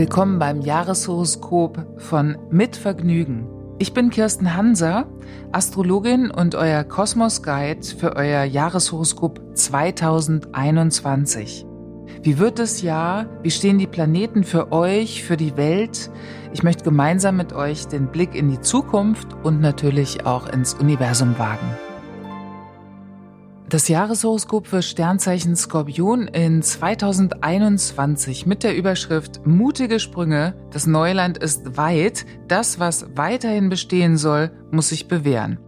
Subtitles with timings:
[0.00, 3.46] Willkommen beim Jahreshoroskop von Mit Vergnügen.
[3.78, 5.04] Ich bin Kirsten Hanser,
[5.52, 11.66] Astrologin und euer Kosmos Guide für euer Jahreshoroskop 2021.
[12.22, 13.26] Wie wird das Jahr?
[13.42, 16.10] Wie stehen die Planeten für euch, für die Welt?
[16.54, 21.38] Ich möchte gemeinsam mit euch den Blick in die Zukunft und natürlich auch ins Universum
[21.38, 21.76] wagen.
[23.70, 31.76] Das Jahreshoroskop für Sternzeichen Skorpion in 2021 mit der Überschrift Mutige Sprünge, das Neuland ist
[31.76, 35.60] weit, das, was weiterhin bestehen soll, muss sich bewähren.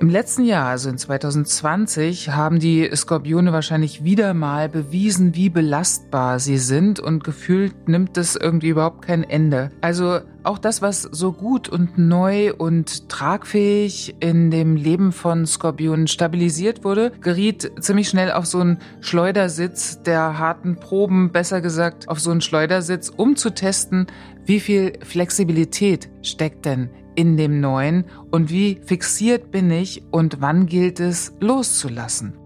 [0.00, 6.40] Im letzten Jahr, also in 2020, haben die Skorpione wahrscheinlich wieder mal bewiesen, wie belastbar
[6.40, 9.70] sie sind und gefühlt nimmt es irgendwie überhaupt kein Ende.
[9.82, 16.06] Also auch das, was so gut und neu und tragfähig in dem Leben von Skorpionen
[16.06, 22.20] stabilisiert wurde, geriet ziemlich schnell auf so einen Schleudersitz der harten Proben, besser gesagt auf
[22.20, 24.06] so einen Schleudersitz, um zu testen,
[24.44, 30.66] wie viel Flexibilität steckt denn in dem Neuen und wie fixiert bin ich und wann
[30.66, 32.43] gilt es loszulassen.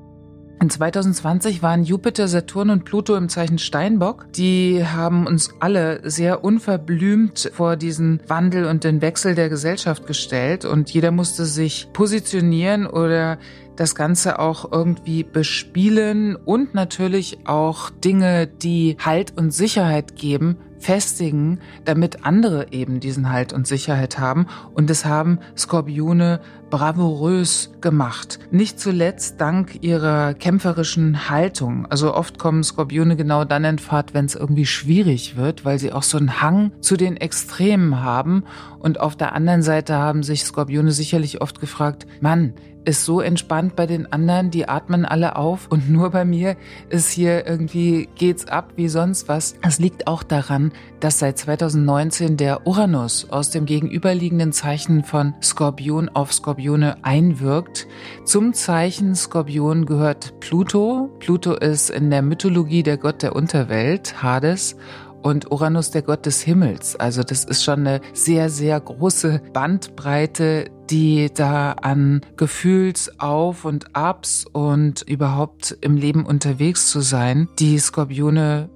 [0.60, 4.26] In 2020 waren Jupiter, Saturn und Pluto im Zeichen Steinbock.
[4.32, 10.64] Die haben uns alle sehr unverblümt vor diesen Wandel und den Wechsel der Gesellschaft gestellt
[10.64, 13.38] und jeder musste sich positionieren oder
[13.76, 21.60] das Ganze auch irgendwie bespielen und natürlich auch Dinge, die Halt und Sicherheit geben, festigen,
[21.84, 24.46] damit andere eben diesen Halt und Sicherheit haben.
[24.74, 26.40] Und das haben Skorpione
[26.70, 28.38] bravourös gemacht.
[28.50, 31.86] Nicht zuletzt dank ihrer kämpferischen Haltung.
[31.86, 35.92] Also oft kommen Skorpione genau dann in Fahrt, wenn es irgendwie schwierig wird, weil sie
[35.92, 38.44] auch so einen Hang zu den Extremen haben.
[38.78, 42.54] Und auf der anderen Seite haben sich Skorpione sicherlich oft gefragt, Mann,
[42.88, 46.56] ist so entspannt bei den anderen, die atmen alle auf und nur bei mir
[46.88, 49.56] ist hier irgendwie geht's ab wie sonst was.
[49.60, 56.08] Es liegt auch daran, dass seit 2019 der Uranus aus dem gegenüberliegenden Zeichen von Skorpion
[56.08, 57.86] auf Skorpione einwirkt.
[58.24, 61.10] Zum Zeichen Skorpion gehört Pluto.
[61.18, 64.76] Pluto ist in der Mythologie der Gott der Unterwelt, Hades
[65.22, 66.96] und Uranus der Gott des Himmels.
[66.96, 74.46] Also das ist schon eine sehr, sehr große Bandbreite, die da an Gefühlsauf und Abs
[74.52, 78.70] und überhaupt im Leben unterwegs zu sein, die Skorpione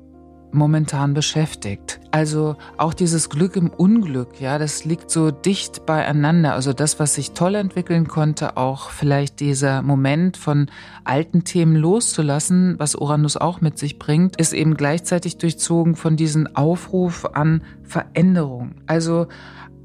[0.55, 2.01] momentan beschäftigt.
[2.11, 6.55] Also auch dieses Glück im Unglück, ja, das liegt so dicht beieinander.
[6.55, 10.67] Also das, was sich toll entwickeln konnte, auch vielleicht dieser Moment von
[11.05, 16.47] alten Themen loszulassen, was Uranus auch mit sich bringt, ist eben gleichzeitig durchzogen von diesem
[16.55, 18.77] Aufruf an Veränderung.
[18.87, 19.27] Also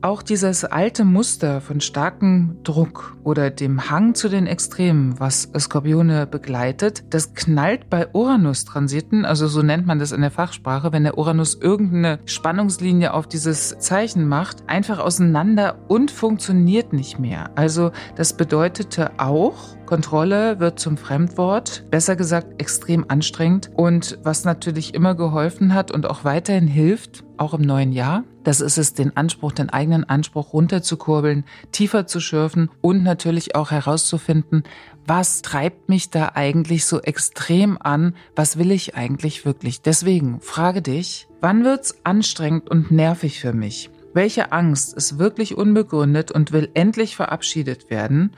[0.02, 6.28] auch dieses alte Muster von starkem Druck oder dem Hang zu den Extremen, was Skorpione
[6.28, 11.18] begleitet, das knallt bei Uranus-Transiten, also so nennt man das in der Fachsprache, wenn der
[11.18, 17.52] Uranus irgendeine Spannungslinie auf dieses Zeichen macht, einfach auseinander und funktioniert nicht mehr.
[17.56, 24.94] Also das bedeutete auch, Kontrolle wird zum Fremdwort, besser gesagt extrem anstrengend und was natürlich
[24.94, 29.16] immer geholfen hat und auch weiterhin hilft, auch im neuen Jahr, das ist es, den
[29.18, 34.64] Anspruch, den eigenen Anspruch runterzukurbeln, tiefer zu schürfen und natürlich auch herauszufinden,
[35.06, 39.82] was treibt mich da eigentlich so extrem an, was will ich eigentlich wirklich.
[39.82, 43.90] Deswegen frage dich, wann wird's anstrengend und nervig für mich?
[44.14, 48.32] Welche Angst ist wirklich unbegründet und will endlich verabschiedet werden?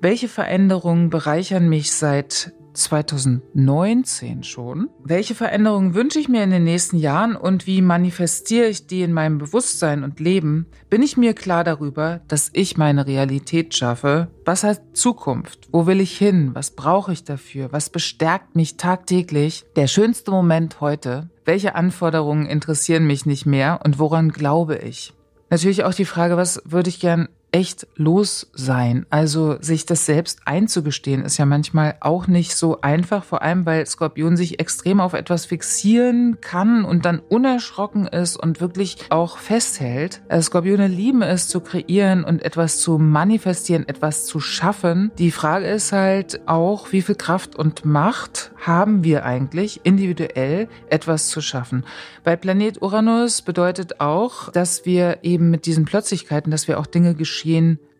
[0.00, 4.88] Welche Veränderungen bereichern mich seit 2019 schon?
[5.02, 9.12] Welche Veränderungen wünsche ich mir in den nächsten Jahren und wie manifestiere ich die in
[9.12, 10.66] meinem Bewusstsein und Leben?
[10.88, 14.28] Bin ich mir klar darüber, dass ich meine Realität schaffe?
[14.44, 15.68] Was hat Zukunft?
[15.72, 16.50] Wo will ich hin?
[16.54, 17.72] Was brauche ich dafür?
[17.72, 19.64] Was bestärkt mich tagtäglich?
[19.76, 21.30] Der schönste Moment heute.
[21.44, 25.14] Welche Anforderungen interessieren mich nicht mehr und woran glaube ich?
[25.50, 29.06] Natürlich auch die Frage, was würde ich gern echt los sein.
[29.10, 33.86] Also sich das selbst einzugestehen, ist ja manchmal auch nicht so einfach, vor allem weil
[33.86, 40.22] Skorpion sich extrem auf etwas fixieren kann und dann unerschrocken ist und wirklich auch festhält.
[40.28, 45.10] Also Skorpione lieben es zu kreieren und etwas zu manifestieren, etwas zu schaffen.
[45.18, 51.28] Die Frage ist halt auch, wie viel Kraft und Macht haben wir eigentlich individuell etwas
[51.28, 51.84] zu schaffen.
[52.24, 57.14] Weil Planet Uranus bedeutet auch, dass wir eben mit diesen Plötzlichkeiten, dass wir auch Dinge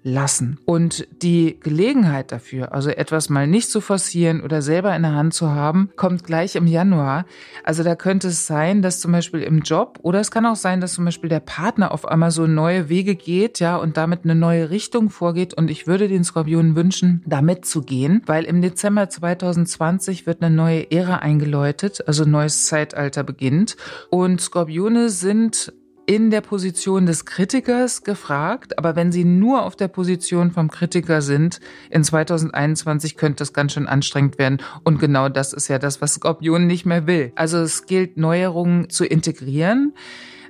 [0.03, 0.59] lassen.
[0.65, 5.35] Und die Gelegenheit dafür, also etwas mal nicht zu forcieren oder selber in der Hand
[5.35, 7.27] zu haben, kommt gleich im Januar.
[7.65, 10.81] Also da könnte es sein, dass zum Beispiel im Job oder es kann auch sein,
[10.81, 14.35] dass zum Beispiel der Partner auf einmal so neue Wege geht, ja, und damit eine
[14.35, 15.55] neue Richtung vorgeht.
[15.55, 20.55] Und ich würde den Skorpionen wünschen, damit zu gehen, weil im Dezember 2020 wird eine
[20.55, 23.77] neue Ära eingeläutet, also neues Zeitalter beginnt.
[24.09, 25.73] Und Skorpione sind
[26.11, 31.23] in der Position des Kritikers gefragt, aber wenn Sie nur auf der Position vom Kritiker
[31.23, 34.59] sind, in 2021 könnte das ganz schön anstrengend werden.
[34.83, 37.31] Und genau das ist ja das, was Skorpion nicht mehr will.
[37.37, 39.95] Also es gilt, Neuerungen zu integrieren,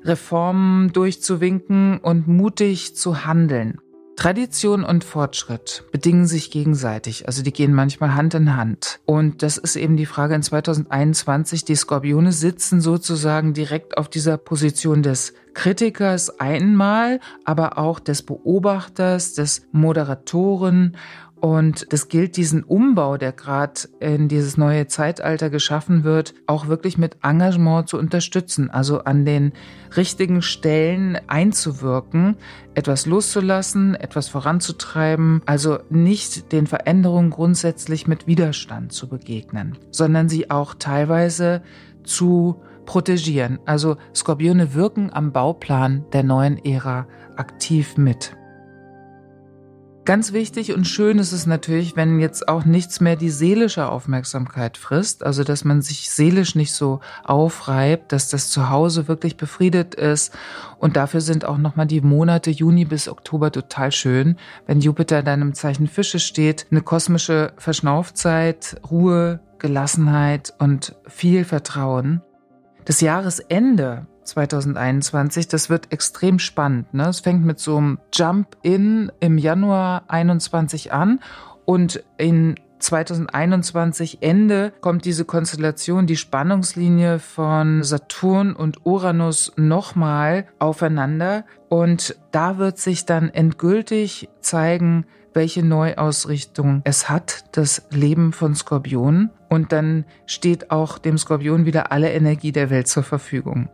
[0.03, 3.83] Reformen durchzuwinken und mutig zu handeln.
[4.21, 9.01] Tradition und Fortschritt bedingen sich gegenseitig, also die gehen manchmal Hand in Hand.
[9.07, 11.65] Und das ist eben die Frage in 2021.
[11.65, 19.33] Die Skorpione sitzen sozusagen direkt auf dieser Position des Kritikers einmal, aber auch des Beobachters,
[19.33, 20.99] des Moderatoren
[21.41, 26.99] und das gilt, diesen Umbau, der gerade in dieses neue Zeitalter geschaffen wird, auch wirklich
[26.99, 29.53] mit Engagement zu unterstützen, also an den
[29.97, 32.37] richtigen Stellen einzuwirken,
[32.75, 40.51] etwas loszulassen, etwas voranzutreiben, also nicht den Veränderungen grundsätzlich mit Widerstand zu begegnen, sondern sie
[40.51, 41.63] auch teilweise
[42.05, 43.59] zu protegieren.
[43.65, 47.07] Also Skorpione wirken am Bauplan der neuen Ära
[47.37, 48.37] aktiv mit.
[50.07, 54.79] Ganz wichtig und schön ist es natürlich, wenn jetzt auch nichts mehr die seelische Aufmerksamkeit
[54.79, 60.33] frisst, also dass man sich seelisch nicht so aufreibt, dass das Zuhause wirklich befriedet ist.
[60.79, 64.37] Und dafür sind auch nochmal die Monate Juni bis Oktober total schön,
[64.67, 72.23] wenn Jupiter in deinem Zeichen Fische steht, eine kosmische Verschnaufzeit, Ruhe, Gelassenheit und viel Vertrauen.
[72.87, 75.49] Das Jahresende 2021.
[75.49, 76.95] Das wird extrem spannend.
[76.95, 77.09] Ne?
[77.09, 81.21] Es fängt mit so einem Jump-In im Januar 21 an
[81.65, 91.45] und in 2021 Ende kommt diese Konstellation, die Spannungslinie von Saturn und Uranus nochmal aufeinander
[91.69, 95.05] und da wird sich dann endgültig zeigen,
[95.35, 99.31] welche Neuausrichtung es hat, das Leben von Skorpion.
[99.49, 103.69] Und dann steht auch dem Skorpion wieder alle Energie der Welt zur Verfügung.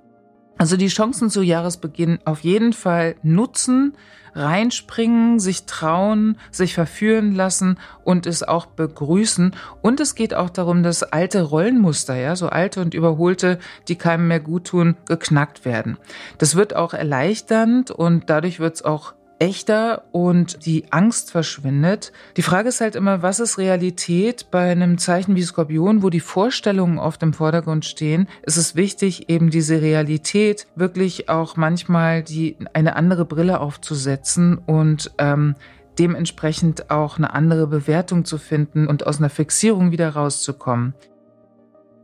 [0.59, 3.95] Also die Chancen zu Jahresbeginn auf jeden Fall nutzen,
[4.35, 9.55] reinspringen, sich trauen, sich verführen lassen und es auch begrüßen.
[9.83, 13.59] Und es geht auch darum, dass alte Rollenmuster, ja, so alte und überholte,
[13.89, 15.97] die keinem mehr gut tun, geknackt werden.
[16.39, 22.13] Das wird auch erleichternd und dadurch wird es auch echter und die Angst verschwindet.
[22.37, 26.21] Die Frage ist halt immer, was ist Realität bei einem Zeichen wie Skorpion, wo die
[26.21, 28.29] Vorstellungen oft im Vordergrund stehen?
[28.43, 35.13] Ist es wichtig, eben diese Realität wirklich auch manchmal die eine andere Brille aufzusetzen und
[35.19, 35.55] ähm,
[35.99, 40.95] dementsprechend auch eine andere Bewertung zu finden und aus einer Fixierung wieder rauszukommen.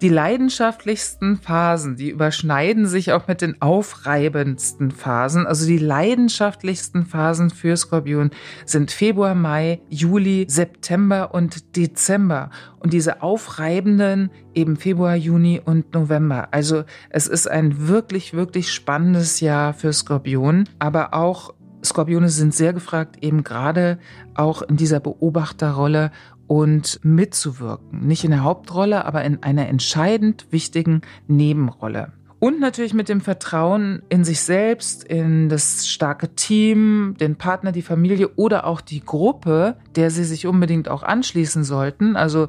[0.02, 5.46] Die leidenschaftlichsten Phasen, die überschneiden sich auch mit den aufreibendsten Phasen.
[5.46, 8.32] Also die leidenschaftlichsten Phasen für Skorpion
[8.64, 12.50] sind Februar, Mai, Juli, September und Dezember.
[12.80, 16.48] Und diese aufreibenden eben Februar, Juni und November.
[16.50, 21.54] Also es ist ein wirklich, wirklich spannendes Jahr für Skorpion, aber auch
[21.84, 23.98] Skorpione sind sehr gefragt, eben gerade
[24.34, 26.12] auch in dieser Beobachterrolle
[26.46, 28.06] und mitzuwirken.
[28.06, 32.12] Nicht in der Hauptrolle, aber in einer entscheidend wichtigen Nebenrolle.
[32.42, 37.82] Und natürlich mit dem Vertrauen in sich selbst, in das starke Team, den Partner, die
[37.82, 42.16] Familie oder auch die Gruppe, der sie sich unbedingt auch anschließen sollten.
[42.16, 42.48] Also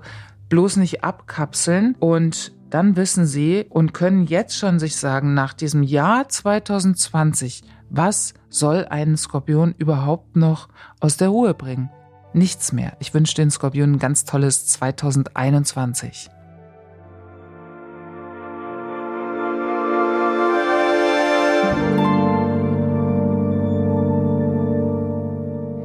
[0.49, 5.83] bloß nicht abkapseln und dann wissen sie und können jetzt schon sich sagen, nach diesem
[5.83, 10.69] Jahr 2020, was soll einen Skorpion überhaupt noch
[10.99, 11.91] aus der Ruhe bringen?
[12.35, 12.93] Nichts mehr.
[12.99, 16.29] Ich wünsche den Skorpionen ein ganz tolles 2021.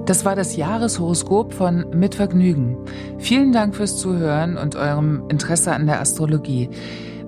[0.08, 2.78] Das war das Jahreshoroskop von Mit Vergnügen.
[3.18, 6.70] Vielen Dank fürs Zuhören und eurem Interesse an der Astrologie.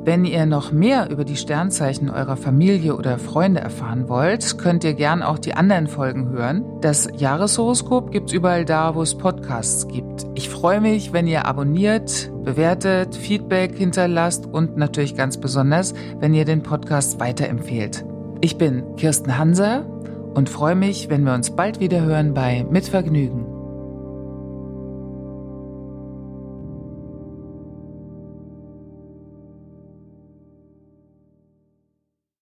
[0.02, 4.95] Wenn ihr noch mehr über die Sternzeichen eurer Familie oder Freunde erfahren wollt, könnt ihr
[4.95, 6.64] gern auch die anderen Folgen hören.
[6.80, 10.26] Das Jahreshoroskop gibt's überall da, wo es Podcasts gibt.
[10.35, 16.47] Ich freue mich, wenn ihr abonniert, bewertet, Feedback hinterlasst und natürlich ganz besonders, wenn ihr
[16.47, 18.07] den Podcast weiterempfehlt.
[18.40, 19.85] Ich bin Kirsten Hanser
[20.33, 23.50] und freue mich, wenn wir uns bald wieder hören bei Mit Vergnügen.